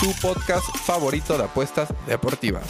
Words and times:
tu 0.00 0.12
podcast 0.20 0.64
favorito 0.84 1.36
de 1.38 1.44
apuestas 1.44 1.88
deportivas. 2.06 2.64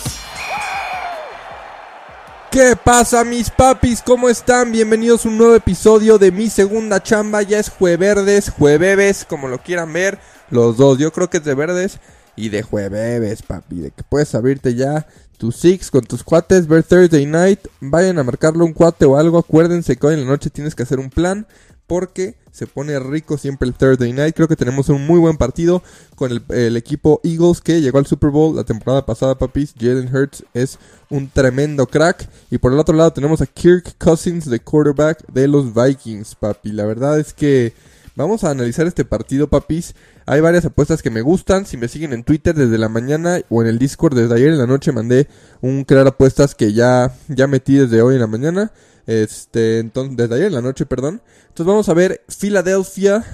¿Qué 2.51 2.75
pasa 2.77 3.25
mis 3.25 3.51
papis? 3.51 4.01
¿Cómo 4.01 4.29
están? 4.29 4.73
Bienvenidos 4.73 5.27
a 5.27 5.29
un 5.29 5.37
nuevo 5.37 5.55
episodio 5.55 6.17
de 6.17 6.33
Mi 6.33 6.49
Segunda 6.49 7.03
Chamba. 7.03 7.43
Ya 7.43 7.59
es 7.59 7.69
jueverdes, 7.69 8.51
jueves, 8.51 9.27
como 9.29 9.49
lo 9.49 9.59
quieran 9.59 9.93
ver. 9.93 10.19
Los 10.51 10.77
dos, 10.77 10.99
yo 10.99 11.13
creo 11.13 11.29
que 11.29 11.39
es 11.39 11.45
de 11.45 11.55
verdes 11.55 11.99
y 12.35 12.49
de 12.49 12.63
jueves, 12.63 13.43
papi. 13.43 13.81
De 13.81 13.91
que 13.91 14.03
puedes 14.05 14.35
abrirte 14.35 14.75
ya 14.75 15.07
tu 15.37 15.53
six 15.53 15.91
con 15.91 16.05
tus 16.05 16.23
cuates, 16.23 16.67
ver 16.67 16.83
Thursday 16.83 17.27
night. 17.27 17.61
Vayan 17.81 18.19
a 18.19 18.25
marcarle 18.25 18.63
un 18.63 18.73
cuate 18.73 19.05
o 19.05 19.19
algo. 19.19 19.39
Acuérdense 19.39 19.97
que 19.97 20.07
hoy 20.07 20.15
en 20.15 20.25
la 20.25 20.31
noche 20.31 20.49
tienes 20.49 20.75
que 20.75 20.85
hacer 20.85 20.99
un 20.99 21.11
plan 21.11 21.47
porque 21.87 22.37
se 22.51 22.67
pone 22.67 22.99
rico 22.99 23.37
siempre 23.37 23.69
el 23.69 23.75
Thursday 23.75 24.13
Night. 24.13 24.35
Creo 24.35 24.49
que 24.49 24.57
tenemos 24.57 24.89
un 24.89 25.07
muy 25.07 25.19
buen 25.19 25.37
partido 25.37 25.83
con 26.15 26.33
el, 26.49 26.77
equipo 26.77 27.21
Eagles 27.23 27.61
que 27.61 27.81
llegó 27.81 27.99
al 27.99 28.07
Super 28.07 28.31
Bowl 28.31 28.57
la 28.57 28.65
temporada 28.65 29.05
pasada, 29.05 29.37
papis. 29.37 29.75
Jalen 29.79 30.15
Hurts 30.15 30.45
es 30.55 30.79
un 31.11 31.29
tremendo 31.29 31.87
crack. 31.87 32.29
Y 32.51 32.59
por 32.59 32.73
el 32.73 32.79
otro 32.79 32.97
lado 32.97 33.13
tenemos 33.13 33.41
a 33.43 33.47
Kirk 33.47 33.97
Cousins, 33.99 34.49
de 34.49 34.61
quarterback 34.61 35.27
de 35.31 35.49
los 35.49 35.75
Vikings, 35.75 36.35
papi. 36.35 36.73
La 36.73 36.87
verdad 36.87 37.21
es 37.21 37.35
que 37.35 37.75
vamos 38.17 38.43
a 38.43 38.51
analizar 38.51 38.87
este 38.87 39.05
partido, 39.05 39.49
papis. 39.49 39.95
Hay 40.27 40.41
varias 40.41 40.65
apuestas 40.65 41.03
que 41.03 41.11
me 41.11 41.21
gustan. 41.21 41.67
Si 41.67 41.77
me 41.77 41.89
siguen 41.89 42.13
en 42.13 42.25
Twitter 42.25 42.55
desde 42.55 42.79
la 42.79 42.89
mañana 42.89 43.41
o 43.49 43.63
en 43.63 43.69
el 43.69 43.79
Discord 43.79 44.17
desde 44.17 44.35
ayer 44.35 44.49
en 44.49 44.59
la 44.59 44.67
noche 44.67 44.91
mandé 44.91 45.29
un 45.61 45.85
crear 45.85 46.07
apuestas 46.07 46.55
que 46.55 46.73
ya, 46.73 47.15
ya 47.29 47.47
metí 47.47 47.77
desde 47.77 48.03
hoy 48.03 48.15
en 48.15 48.21
la 48.21 48.27
mañana. 48.27 48.73
Este, 49.07 49.79
entonces, 49.79 50.17
desde 50.17 50.35
ayer 50.35 50.47
en 50.49 50.55
la 50.55 50.63
noche, 50.63 50.87
perdón. 50.87 51.23
Entonces 51.43 51.67
vamos 51.67 51.89
a 51.89 51.95
ver 51.95 52.23
Philadelphia 52.29 53.25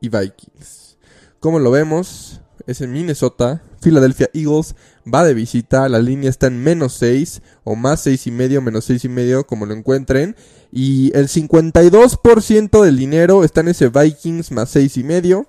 y 0.00 0.08
Vikings. 0.08 0.96
Como 1.38 1.58
lo 1.58 1.70
vemos, 1.70 2.40
es 2.70 2.80
en 2.80 2.92
Minnesota. 2.92 3.62
Philadelphia 3.80 4.30
Eagles 4.32 4.74
va 5.12 5.24
de 5.24 5.34
visita. 5.34 5.88
La 5.88 5.98
línea 5.98 6.30
está 6.30 6.46
en 6.46 6.62
menos 6.62 6.94
6 6.94 7.42
o 7.64 7.76
más 7.76 8.00
6 8.02 8.26
y 8.26 8.30
medio, 8.30 8.62
menos 8.62 8.84
6 8.84 9.04
y 9.04 9.08
medio, 9.08 9.46
como 9.46 9.66
lo 9.66 9.74
encuentren. 9.74 10.36
Y 10.72 11.16
el 11.16 11.28
52% 11.28 12.82
del 12.82 12.96
dinero 12.96 13.44
está 13.44 13.60
en 13.60 13.68
ese 13.68 13.88
Vikings 13.88 14.52
más 14.52 14.70
6 14.70 14.96
y 14.96 15.04
medio. 15.04 15.48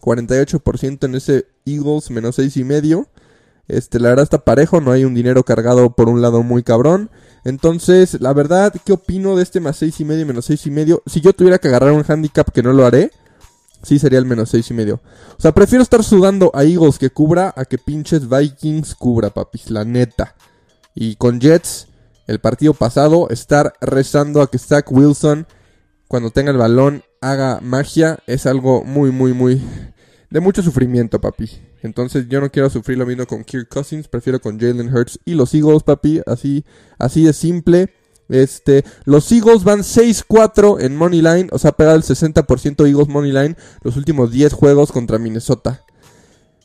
48% 0.00 1.04
en 1.04 1.14
ese 1.14 1.46
Eagles 1.66 2.10
menos 2.10 2.36
6 2.36 2.56
y 2.56 2.64
medio. 2.64 3.08
Este, 3.68 4.00
la 4.00 4.08
verdad 4.08 4.24
está 4.24 4.38
parejo, 4.38 4.80
no 4.80 4.90
hay 4.90 5.04
un 5.04 5.14
dinero 5.14 5.44
cargado 5.44 5.94
por 5.94 6.08
un 6.08 6.20
lado 6.22 6.42
muy 6.42 6.62
cabrón. 6.62 7.10
Entonces, 7.44 8.20
la 8.20 8.32
verdad, 8.32 8.74
¿qué 8.84 8.92
opino 8.92 9.36
de 9.36 9.44
este 9.44 9.60
más 9.60 9.76
6 9.76 10.00
y 10.00 10.04
medio 10.04 10.26
menos 10.26 10.46
6 10.46 10.66
y 10.66 10.70
medio? 10.70 11.02
Si 11.06 11.20
yo 11.20 11.32
tuviera 11.32 11.58
que 11.58 11.68
agarrar 11.68 11.92
un 11.92 12.04
handicap 12.06 12.50
que 12.50 12.62
no 12.62 12.72
lo 12.72 12.84
haré, 12.84 13.12
sí 13.82 13.98
sería 13.98 14.18
el 14.18 14.26
menos 14.26 14.50
6 14.50 14.70
y 14.70 14.74
medio. 14.74 15.00
O 15.38 15.40
sea, 15.40 15.52
prefiero 15.52 15.82
estar 15.82 16.02
sudando 16.04 16.50
a 16.54 16.64
Eagles 16.64 16.98
que 16.98 17.10
cubra 17.10 17.52
a 17.56 17.64
que 17.64 17.78
pinches 17.78 18.28
Vikings 18.28 18.94
cubra, 18.94 19.30
papis, 19.30 19.70
la 19.70 19.84
neta. 19.84 20.34
Y 20.94 21.16
con 21.16 21.40
Jets, 21.40 21.88
el 22.26 22.40
partido 22.40 22.74
pasado, 22.74 23.28
estar 23.30 23.74
rezando 23.80 24.42
a 24.42 24.50
que 24.50 24.58
Zach 24.58 24.90
Wilson, 24.90 25.46
cuando 26.08 26.30
tenga 26.30 26.50
el 26.50 26.58
balón, 26.58 27.02
haga 27.20 27.60
magia, 27.62 28.18
es 28.26 28.46
algo 28.46 28.84
muy, 28.84 29.10
muy, 29.10 29.32
muy 29.32 29.62
de 30.30 30.40
mucho 30.40 30.62
sufrimiento, 30.62 31.20
papi. 31.20 31.50
Entonces 31.82 32.28
yo 32.28 32.40
no 32.40 32.50
quiero 32.50 32.70
sufrir 32.70 32.98
lo 32.98 33.06
mismo 33.06 33.26
con 33.26 33.44
Kirk 33.44 33.68
Cousins, 33.68 34.08
prefiero 34.08 34.40
con 34.40 34.58
Jalen 34.58 34.94
Hurts 34.94 35.18
y 35.24 35.34
los 35.34 35.52
Eagles, 35.54 35.82
papi, 35.82 36.20
así, 36.26 36.64
así 36.98 37.24
de 37.24 37.32
simple. 37.32 37.92
Este, 38.30 38.84
los 39.04 39.30
Eagles 39.32 39.64
van 39.64 39.80
6-4 39.80 40.80
en 40.80 40.96
Money 40.96 41.20
Line, 41.20 41.48
o 41.50 41.58
sea, 41.58 41.72
pega 41.72 41.94
el 41.94 42.02
60% 42.02 42.86
Eagles 42.86 43.08
Money 43.08 43.32
Line 43.32 43.56
los 43.82 43.96
últimos 43.96 44.30
10 44.30 44.52
juegos 44.52 44.92
contra 44.92 45.18
Minnesota. 45.18 45.84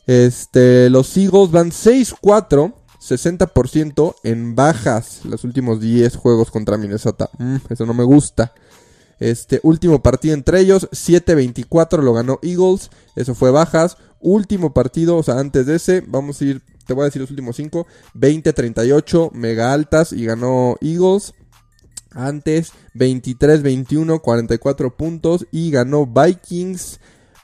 Este, 0.06 0.88
los 0.88 1.16
Eagles 1.16 1.50
van 1.50 1.72
6-4, 1.72 2.72
60% 3.00 4.14
en 4.22 4.54
bajas 4.54 5.20
los 5.24 5.44
últimos 5.44 5.80
10 5.80 6.16
juegos 6.16 6.50
contra 6.50 6.76
Minnesota. 6.76 7.28
Mm, 7.38 7.56
eso 7.68 7.84
no 7.84 7.94
me 7.94 8.04
gusta. 8.04 8.54
Este 9.18 9.60
último 9.62 10.02
partido 10.02 10.34
entre 10.34 10.60
ellos, 10.60 10.88
7-24 10.92 12.02
lo 12.02 12.12
ganó 12.12 12.38
Eagles, 12.42 12.90
eso 13.16 13.34
fue 13.34 13.50
bajas. 13.50 13.96
Último 14.20 14.72
partido, 14.72 15.16
o 15.16 15.22
sea, 15.22 15.38
antes 15.38 15.66
de 15.66 15.76
ese, 15.76 16.04
vamos 16.06 16.40
a 16.40 16.44
ir, 16.44 16.62
te 16.86 16.94
voy 16.94 17.02
a 17.02 17.04
decir 17.06 17.20
los 17.22 17.30
últimos 17.30 17.56
5, 17.56 17.86
20-38, 18.14 19.32
mega 19.32 19.72
altas 19.72 20.12
y 20.12 20.24
ganó 20.24 20.76
Eagles. 20.80 21.34
Antes, 22.16 22.72
23-21, 22.94 24.22
44 24.22 24.96
puntos 24.96 25.46
y 25.52 25.70
ganó 25.70 26.06
Vikings. 26.06 26.98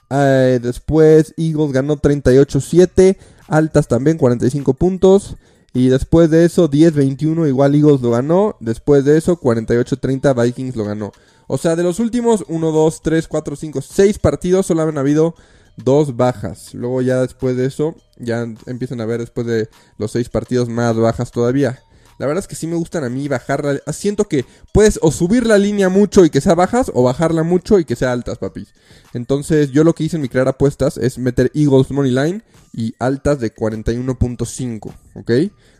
Eh, 0.09 0.59
después, 0.61 1.35
Eagles 1.37 1.71
ganó 1.71 1.97
38-7, 1.97 3.17
altas 3.47 3.87
también, 3.87 4.17
45 4.17 4.73
puntos. 4.73 5.35
Y 5.75 5.89
después 5.89 6.29
de 6.31 6.45
eso, 6.45 6.69
10-21, 6.69 7.47
igual 7.47 7.75
Eagles 7.75 8.01
lo 8.01 8.11
ganó. 8.11 8.57
Después 8.59 9.05
de 9.05 9.17
eso, 9.17 9.39
48-30, 9.39 10.43
Vikings 10.43 10.75
lo 10.75 10.85
ganó. 10.85 11.11
O 11.47 11.57
sea, 11.59 11.75
de 11.75 11.83
los 11.83 11.99
últimos 11.99 12.43
1, 12.47 12.71
2, 12.71 13.01
3, 13.03 13.27
4, 13.27 13.55
5, 13.55 13.81
6 13.81 14.19
partidos 14.19 14.65
solo 14.65 14.81
han 14.81 14.97
habido 14.97 15.35
dos 15.77 16.15
bajas. 16.15 16.73
Luego 16.73 17.01
ya 17.01 17.21
después 17.21 17.57
de 17.57 17.65
eso, 17.65 17.95
ya 18.17 18.47
empiezan 18.65 19.01
a 19.01 19.05
ver 19.05 19.19
después 19.19 19.45
de 19.45 19.69
los 19.97 20.11
6 20.11 20.29
partidos 20.29 20.69
más 20.69 20.95
bajas 20.95 21.31
todavía. 21.31 21.79
La 22.23 22.27
verdad 22.27 22.41
es 22.41 22.47
que 22.47 22.55
sí 22.55 22.67
me 22.67 22.77
gustan 22.77 23.03
a 23.03 23.09
mí 23.09 23.27
bajarla. 23.27 23.81
Siento 23.91 24.29
que 24.29 24.45
puedes 24.71 24.97
o 25.01 25.11
subir 25.11 25.45
la 25.45 25.57
línea 25.57 25.89
mucho 25.89 26.23
y 26.23 26.29
que 26.29 26.39
sea 26.39 26.55
bajas 26.55 26.89
o 26.93 27.03
bajarla 27.03 27.43
mucho 27.43 27.79
y 27.79 27.83
que 27.83 27.97
sea 27.97 28.13
altas, 28.13 28.37
papis. 28.37 28.69
Entonces 29.13 29.71
yo 29.71 29.83
lo 29.83 29.93
que 29.93 30.05
hice 30.05 30.15
en 30.15 30.21
mi 30.21 30.29
crear 30.29 30.47
apuestas 30.47 30.95
es 30.95 31.17
meter 31.17 31.51
Eagles 31.53 31.91
Money 31.91 32.11
Line 32.11 32.41
y 32.71 32.95
altas 32.97 33.41
de 33.41 33.53
41.5, 33.53 34.93
¿ok? 35.15 35.31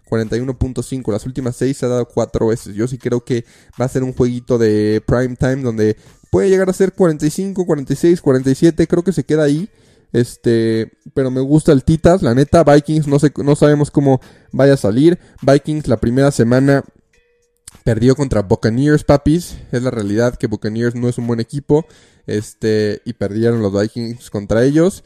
41.5. 0.09 1.13
Las 1.13 1.25
últimas 1.25 1.55
6 1.55 1.77
se 1.77 1.85
ha 1.85 1.89
dado 1.89 2.09
4 2.09 2.47
veces. 2.47 2.75
Yo 2.75 2.89
sí 2.89 2.97
creo 2.97 3.23
que 3.23 3.45
va 3.79 3.85
a 3.85 3.87
ser 3.87 4.03
un 4.03 4.11
jueguito 4.11 4.57
de 4.57 5.01
prime 5.07 5.37
time 5.37 5.61
donde 5.61 5.95
puede 6.29 6.49
llegar 6.49 6.69
a 6.69 6.73
ser 6.73 6.91
45, 6.91 7.65
46, 7.65 8.19
47. 8.19 8.85
Creo 8.85 9.03
que 9.05 9.13
se 9.13 9.23
queda 9.23 9.43
ahí. 9.43 9.69
Este, 10.13 10.91
pero 11.15 11.31
me 11.31 11.41
gusta 11.41 11.71
el 11.71 11.83
Titas, 11.83 12.21
la 12.21 12.35
neta. 12.35 12.63
Vikings 12.63 13.07
no, 13.07 13.19
sé, 13.19 13.33
no 13.35 13.55
sabemos 13.55 13.91
cómo 13.91 14.21
vaya 14.51 14.75
a 14.75 14.77
salir. 14.77 15.19
Vikings 15.41 15.87
la 15.87 15.97
primera 15.97 16.31
semana 16.31 16.83
perdió 17.83 18.15
contra 18.15 18.43
Buccaneers, 18.43 19.03
papis. 19.03 19.57
Es 19.71 19.81
la 19.81 19.91
realidad 19.91 20.35
que 20.37 20.47
Buccaneers 20.47 20.95
no 20.95 21.09
es 21.09 21.17
un 21.17 21.27
buen 21.27 21.39
equipo. 21.39 21.85
Este, 22.27 23.01
y 23.05 23.13
perdieron 23.13 23.61
los 23.61 23.73
Vikings 23.73 24.29
contra 24.29 24.63
ellos. 24.63 25.03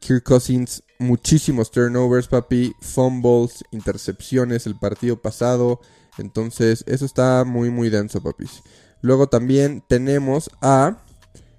Kirk 0.00 0.24
Cousins, 0.24 0.82
muchísimos 0.98 1.70
turnovers, 1.70 2.28
papi, 2.28 2.72
fumbles, 2.80 3.62
intercepciones 3.70 4.66
el 4.66 4.78
partido 4.78 5.20
pasado. 5.20 5.80
Entonces, 6.18 6.82
eso 6.86 7.04
está 7.04 7.44
muy, 7.44 7.70
muy 7.70 7.90
denso, 7.90 8.22
papis. 8.22 8.62
Luego 9.02 9.28
también 9.28 9.84
tenemos 9.86 10.50
a 10.62 11.04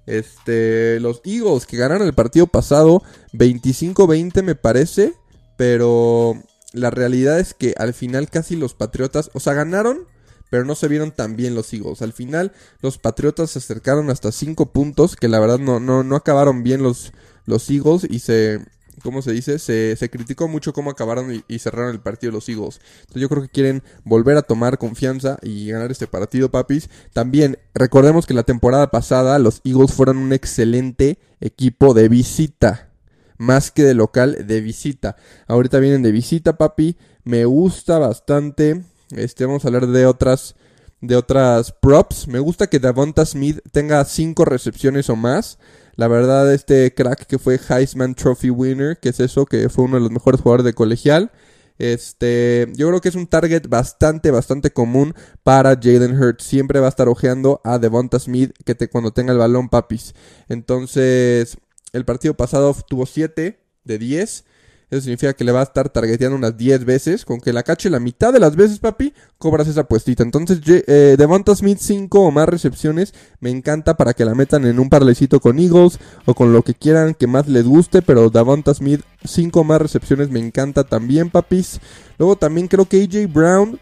este, 0.08 1.00
los 1.00 1.20
Eagles 1.24 1.66
que 1.66 1.76
ganaron 1.76 2.06
el 2.06 2.14
partido 2.14 2.46
pasado 2.46 3.02
25-20 3.34 4.42
me 4.42 4.54
parece, 4.54 5.14
pero 5.56 6.42
la 6.72 6.90
realidad 6.90 7.38
es 7.38 7.52
que 7.52 7.74
al 7.76 7.92
final 7.92 8.30
casi 8.30 8.56
los 8.56 8.74
Patriotas, 8.74 9.30
o 9.34 9.40
sea, 9.40 9.52
ganaron, 9.52 10.06
pero 10.50 10.64
no 10.64 10.74
se 10.74 10.88
vieron 10.88 11.12
tan 11.12 11.36
bien 11.36 11.54
los 11.54 11.72
Eagles. 11.74 12.00
Al 12.00 12.14
final 12.14 12.52
los 12.80 12.96
Patriotas 12.96 13.50
se 13.50 13.58
acercaron 13.58 14.08
hasta 14.08 14.32
5 14.32 14.72
puntos, 14.72 15.14
que 15.14 15.28
la 15.28 15.40
verdad 15.40 15.58
no, 15.58 15.78
no, 15.78 16.02
no 16.02 16.16
acabaron 16.16 16.62
bien 16.62 16.82
los, 16.82 17.12
los 17.44 17.68
Eagles 17.68 18.06
y 18.08 18.20
se, 18.20 18.60
¿cómo 19.08 19.22
se 19.22 19.32
dice? 19.32 19.58
Se, 19.58 20.10
criticó 20.10 20.48
mucho 20.48 20.74
cómo 20.74 20.90
acabaron 20.90 21.42
y, 21.48 21.58
cerraron 21.58 21.92
el 21.92 22.00
partido 22.00 22.30
los 22.30 22.46
Eagles. 22.46 22.78
Entonces 23.00 23.22
yo 23.22 23.30
creo 23.30 23.40
que 23.40 23.48
quieren 23.48 23.82
volver 24.04 24.36
a 24.36 24.42
tomar 24.42 24.76
confianza 24.76 25.38
y 25.40 25.70
ganar 25.70 25.90
este 25.90 26.06
partido, 26.06 26.50
papis. 26.50 26.90
También 27.14 27.58
recordemos 27.72 28.26
que 28.26 28.34
la 28.34 28.42
temporada 28.42 28.90
pasada 28.90 29.38
los 29.38 29.62
Eagles 29.64 29.94
fueron 29.94 30.18
un 30.18 30.34
excelente 30.34 31.18
equipo 31.40 31.94
de 31.94 32.10
visita. 32.10 32.90
Más 33.38 33.70
que 33.70 33.82
de 33.82 33.94
local, 33.94 34.46
de 34.46 34.60
visita. 34.60 35.16
Ahorita 35.46 35.78
vienen 35.78 36.02
de 36.02 36.12
visita, 36.12 36.58
papi. 36.58 36.98
Me 37.24 37.46
gusta 37.46 37.98
bastante. 37.98 38.82
Este, 39.12 39.46
vamos 39.46 39.64
a 39.64 39.68
hablar 39.68 39.86
de 39.86 40.04
otras 40.04 40.54
de 41.00 41.16
otras 41.16 41.72
props. 41.72 42.28
Me 42.28 42.40
gusta 42.40 42.66
que 42.66 42.78
Davonta 42.78 43.24
Smith 43.24 43.60
tenga 43.72 44.04
5 44.04 44.44
recepciones 44.44 45.08
o 45.08 45.16
más. 45.16 45.58
La 45.98 46.06
verdad, 46.06 46.54
este 46.54 46.94
crack 46.94 47.26
que 47.26 47.40
fue 47.40 47.58
Heisman 47.68 48.14
Trophy 48.14 48.50
winner, 48.50 48.98
que 49.00 49.08
es 49.08 49.18
eso, 49.18 49.46
que 49.46 49.68
fue 49.68 49.86
uno 49.86 49.96
de 49.96 50.02
los 50.02 50.12
mejores 50.12 50.40
jugadores 50.40 50.64
de 50.64 50.72
colegial. 50.72 51.32
Este, 51.76 52.68
yo 52.76 52.86
creo 52.86 53.00
que 53.00 53.08
es 53.08 53.16
un 53.16 53.26
target 53.26 53.66
bastante, 53.68 54.30
bastante 54.30 54.70
común 54.70 55.12
para 55.42 55.70
Jalen 55.70 56.16
Hurts. 56.16 56.44
Siempre 56.44 56.78
va 56.78 56.86
a 56.86 56.90
estar 56.90 57.08
ojeando 57.08 57.60
a 57.64 57.80
Devonta 57.80 58.20
Smith 58.20 58.52
que 58.64 58.76
te, 58.76 58.88
cuando 58.88 59.10
tenga 59.10 59.32
el 59.32 59.38
balón, 59.38 59.70
papis. 59.70 60.14
Entonces, 60.48 61.58
el 61.92 62.04
partido 62.04 62.34
pasado 62.34 62.76
tuvo 62.88 63.04
7 63.04 63.58
de 63.82 63.98
10. 63.98 64.44
Eso 64.90 65.02
significa 65.02 65.34
que 65.34 65.44
le 65.44 65.52
va 65.52 65.60
a 65.60 65.64
estar 65.64 65.90
targeteando 65.90 66.36
unas 66.36 66.56
10 66.56 66.84
veces. 66.84 67.24
Con 67.24 67.40
que 67.40 67.52
la 67.52 67.62
cache 67.62 67.90
la 67.90 68.00
mitad 68.00 68.32
de 68.32 68.40
las 68.40 68.56
veces, 68.56 68.78
papi, 68.78 69.12
cobras 69.36 69.68
esa 69.68 69.84
puestita. 69.84 70.22
Entonces, 70.22 70.60
eh, 70.66 71.16
Devonta 71.18 71.54
Smith 71.54 71.78
5 71.80 72.20
o 72.20 72.30
más 72.30 72.48
recepciones. 72.48 73.12
Me 73.40 73.50
encanta 73.50 73.96
para 73.96 74.14
que 74.14 74.24
la 74.24 74.34
metan 74.34 74.64
en 74.66 74.78
un 74.78 74.88
parlecito 74.88 75.40
con 75.40 75.58
Eagles 75.58 75.98
o 76.24 76.34
con 76.34 76.52
lo 76.52 76.62
que 76.62 76.74
quieran 76.74 77.14
que 77.14 77.26
más 77.26 77.48
les 77.48 77.64
guste. 77.64 78.00
Pero 78.02 78.30
Devonta 78.30 78.72
Smith 78.72 79.02
5 79.24 79.60
o 79.60 79.64
más 79.64 79.80
recepciones 79.80 80.30
me 80.30 80.40
encanta 80.40 80.84
también, 80.84 81.30
papis. 81.30 81.80
Luego 82.18 82.36
también 82.36 82.68
creo 82.68 82.86
que 82.86 83.02
AJ 83.02 83.32
Brown 83.32 83.78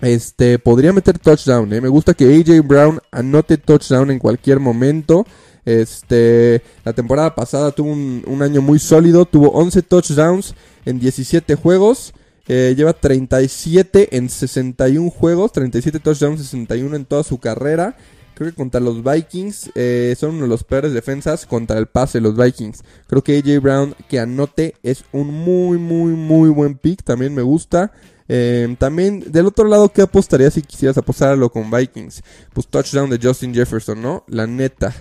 este, 0.00 0.58
podría 0.58 0.92
meter 0.92 1.18
touchdown. 1.18 1.72
¿eh? 1.72 1.80
Me 1.80 1.88
gusta 1.88 2.14
que 2.14 2.24
AJ 2.24 2.66
Brown 2.66 3.00
anote 3.10 3.58
touchdown 3.58 4.10
en 4.10 4.18
cualquier 4.18 4.60
momento. 4.60 5.26
Este, 5.66 6.62
la 6.84 6.92
temporada 6.92 7.34
pasada 7.34 7.72
tuvo 7.72 7.90
un, 7.90 8.42
año 8.42 8.62
muy 8.62 8.78
sólido, 8.78 9.26
tuvo 9.26 9.50
11 9.50 9.82
touchdowns 9.82 10.54
en 10.86 10.98
17 10.98 11.56
juegos. 11.56 12.14
Eh, 12.48 12.74
lleva 12.76 12.92
37 12.92 14.16
en 14.16 14.30
61 14.30 15.10
juegos, 15.10 15.50
37 15.52 15.98
touchdowns, 15.98 16.40
61 16.40 16.96
en 16.96 17.04
toda 17.04 17.24
su 17.24 17.38
carrera. 17.38 17.96
Creo 18.36 18.50
que 18.50 18.54
contra 18.54 18.80
los 18.80 19.02
Vikings 19.02 19.70
eh, 19.74 20.14
son 20.16 20.34
uno 20.34 20.42
de 20.42 20.48
los 20.48 20.62
peores 20.62 20.92
defensas 20.92 21.46
contra 21.46 21.78
el 21.78 21.86
pase 21.86 22.20
los 22.20 22.36
Vikings. 22.36 22.84
Creo 23.08 23.24
que 23.24 23.38
AJ 23.38 23.60
Brown 23.60 23.94
que 24.08 24.20
anote 24.20 24.74
es 24.82 25.04
un 25.10 25.28
muy, 25.28 25.78
muy, 25.78 26.12
muy 26.12 26.50
buen 26.50 26.76
pick. 26.76 27.02
También 27.02 27.34
me 27.34 27.42
gusta. 27.42 27.92
Eh, 28.28 28.76
también 28.78 29.24
del 29.32 29.46
otro 29.46 29.66
lado, 29.66 29.88
¿qué 29.88 30.02
apostarías 30.02 30.54
si 30.54 30.62
quisieras 30.62 30.98
apostarlo 30.98 31.50
con 31.50 31.70
Vikings? 31.70 32.22
Pues 32.52 32.68
touchdown 32.68 33.10
de 33.10 33.18
Justin 33.20 33.54
Jefferson, 33.54 34.00
¿no? 34.02 34.22
La 34.28 34.46
neta. 34.46 34.94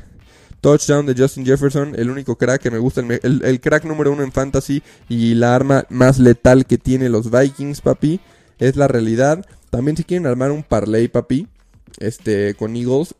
Touchdown 0.65 1.05
de 1.05 1.13
Justin 1.15 1.45
Jefferson, 1.45 1.93
el 1.95 2.09
único 2.09 2.39
crack 2.39 2.59
que 2.59 2.71
me 2.71 2.79
gusta, 2.79 3.01
el, 3.01 3.61
crack 3.61 3.83
número 3.83 4.11
uno 4.11 4.23
en 4.23 4.31
fantasy 4.31 4.81
y 5.07 5.35
la 5.35 5.53
arma 5.53 5.85
más 5.89 6.17
letal 6.17 6.65
que 6.65 6.79
tiene 6.79 7.07
los 7.07 7.29
Vikings, 7.29 7.81
papi. 7.81 8.19
Es 8.57 8.75
la 8.75 8.87
realidad. 8.87 9.45
También 9.69 9.95
si 9.95 10.03
quieren 10.03 10.25
armar 10.25 10.49
un 10.49 10.63
parlay, 10.63 11.07
papi, 11.07 11.47
este, 11.99 12.55
con 12.55 12.75
Eagles, 12.75 13.13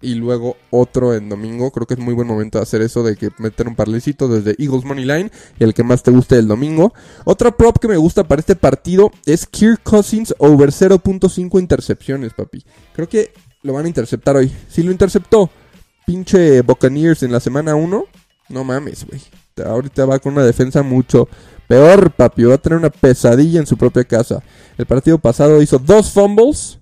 y 0.00 0.16
luego 0.16 0.56
otro 0.70 1.14
en 1.14 1.28
domingo. 1.28 1.70
Creo 1.70 1.86
que 1.86 1.94
es 1.94 2.00
muy 2.00 2.14
buen 2.14 2.26
momento 2.26 2.58
de 2.58 2.62
hacer 2.62 2.82
eso, 2.82 3.04
de 3.04 3.14
que 3.14 3.30
meter 3.38 3.68
un 3.68 3.76
parlecito 3.76 4.26
desde 4.26 4.60
Eagles 4.60 4.84
Money 4.84 5.04
Line 5.04 5.30
el 5.60 5.74
que 5.74 5.84
más 5.84 6.02
te 6.02 6.10
guste 6.10 6.36
el 6.36 6.48
domingo. 6.48 6.92
Otra 7.24 7.56
prop 7.56 7.78
que 7.78 7.86
me 7.86 7.96
gusta 7.96 8.26
para 8.26 8.40
este 8.40 8.56
partido 8.56 9.12
es 9.24 9.46
Kirk 9.46 9.84
Cousins 9.84 10.34
over 10.38 10.70
0.5 10.70 11.60
intercepciones, 11.60 12.34
papi. 12.34 12.64
Creo 12.92 13.08
que 13.08 13.32
lo 13.62 13.72
van 13.72 13.84
a 13.84 13.88
interceptar 13.88 14.34
hoy. 14.34 14.50
Si 14.68 14.82
lo 14.82 14.90
interceptó 14.90 15.48
pinche 16.06 16.62
Buccaneers 16.62 17.22
en 17.22 17.32
la 17.32 17.40
semana 17.40 17.74
1, 17.74 18.04
no 18.48 18.64
mames, 18.64 19.06
güey. 19.06 19.20
Ahorita 19.64 20.06
va 20.06 20.18
con 20.18 20.34
una 20.34 20.44
defensa 20.44 20.82
mucho 20.82 21.28
peor, 21.68 22.12
papi. 22.12 22.44
Va 22.44 22.54
a 22.54 22.58
tener 22.58 22.78
una 22.78 22.90
pesadilla 22.90 23.60
en 23.60 23.66
su 23.66 23.76
propia 23.76 24.04
casa. 24.04 24.42
El 24.78 24.86
partido 24.86 25.18
pasado 25.18 25.60
hizo 25.62 25.78
dos 25.78 26.10
fumbles, 26.10 26.78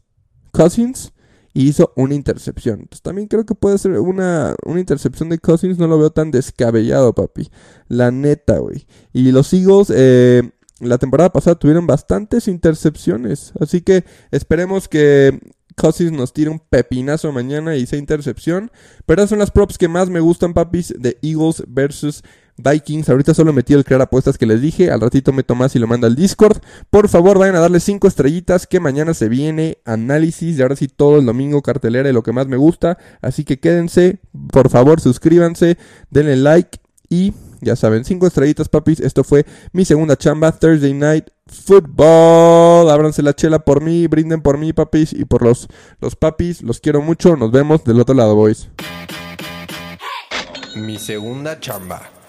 Cousins, 0.52 1.12
y 1.52 1.68
hizo 1.68 1.92
una 1.96 2.14
intercepción. 2.14 2.80
Entonces 2.80 3.02
también 3.02 3.28
creo 3.28 3.44
que 3.44 3.54
puede 3.54 3.78
ser 3.78 3.92
una, 3.92 4.54
una 4.64 4.80
intercepción 4.80 5.28
de 5.28 5.38
Cousins. 5.38 5.78
No 5.78 5.86
lo 5.86 5.98
veo 5.98 6.10
tan 6.10 6.30
descabellado, 6.30 7.12
papi. 7.12 7.50
La 7.88 8.10
neta, 8.10 8.58
güey. 8.58 8.86
Y 9.12 9.32
los 9.32 9.52
Eagles, 9.52 9.92
eh, 9.94 10.42
la 10.80 10.98
temporada 10.98 11.30
pasada 11.30 11.56
tuvieron 11.56 11.86
bastantes 11.86 12.48
intercepciones. 12.48 13.52
Así 13.60 13.80
que 13.82 14.04
esperemos 14.30 14.88
que 14.88 15.38
Cousins 15.80 16.12
nos 16.12 16.32
tire 16.32 16.50
un 16.50 16.58
pepinazo 16.58 17.32
mañana 17.32 17.76
y 17.76 17.86
sea 17.86 17.98
intercepción. 17.98 18.70
Pero 19.06 19.26
son 19.26 19.38
las 19.38 19.50
props 19.50 19.78
que 19.78 19.88
más 19.88 20.10
me 20.10 20.20
gustan, 20.20 20.52
papis, 20.52 20.94
de 20.98 21.18
Eagles 21.22 21.64
versus 21.66 22.22
Vikings. 22.58 23.08
Ahorita 23.08 23.32
solo 23.32 23.52
metí 23.52 23.72
el 23.72 23.84
crear 23.84 24.02
apuestas 24.02 24.36
que 24.36 24.46
les 24.46 24.60
dije. 24.60 24.90
Al 24.90 25.00
ratito 25.00 25.32
meto 25.32 25.54
más 25.54 25.74
y 25.74 25.78
lo 25.78 25.86
mando 25.86 26.06
al 26.06 26.16
Discord. 26.16 26.58
Por 26.90 27.08
favor, 27.08 27.38
vayan 27.38 27.56
a 27.56 27.60
darle 27.60 27.80
5 27.80 28.06
estrellitas 28.06 28.66
que 28.66 28.80
mañana 28.80 29.14
se 29.14 29.28
viene 29.28 29.78
análisis. 29.84 30.58
Y 30.58 30.62
ahora 30.62 30.76
sí 30.76 30.88
todo 30.88 31.18
el 31.18 31.26
domingo 31.26 31.62
cartelera 31.62 32.10
y 32.10 32.12
lo 32.12 32.22
que 32.22 32.32
más 32.32 32.46
me 32.46 32.56
gusta. 32.56 32.98
Así 33.22 33.44
que 33.44 33.58
quédense. 33.58 34.20
Por 34.52 34.68
favor, 34.68 35.00
suscríbanse. 35.00 35.78
Denle 36.10 36.36
like. 36.36 36.78
Y 37.08 37.32
ya 37.60 37.76
saben, 37.76 38.04
5 38.04 38.26
estrellitas, 38.26 38.68
papis. 38.68 39.00
Esto 39.00 39.24
fue 39.24 39.46
mi 39.72 39.84
segunda 39.84 40.16
chamba. 40.16 40.52
Thursday 40.52 40.94
Night 40.94 41.26
Football. 41.46 42.90
Ábranse 42.90 43.22
la 43.22 43.34
chela 43.34 43.58
por 43.58 43.82
mí, 43.82 44.06
brinden 44.06 44.42
por 44.42 44.58
mí, 44.58 44.72
papis, 44.72 45.12
y 45.12 45.24
por 45.24 45.42
los, 45.42 45.68
los 46.00 46.16
papis. 46.16 46.62
Los 46.62 46.80
quiero 46.80 47.02
mucho. 47.02 47.36
Nos 47.36 47.50
vemos 47.50 47.84
del 47.84 48.00
otro 48.00 48.14
lado, 48.14 48.34
boys. 48.34 48.68
Mi 50.76 50.98
segunda 50.98 51.58
chamba. 51.58 52.19